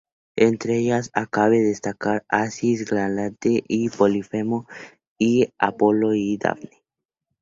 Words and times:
Entre 0.39 0.77
ellas, 0.79 1.11
cabe 1.29 1.59
destacar 1.59 2.25
"Acis, 2.27 2.89
Galatea 2.89 3.61
y 3.67 3.87
Polifemo" 3.89 4.65
y 5.19 5.53
"Apolo 5.59 6.15
y 6.15 6.37
Dafne". 6.37 6.83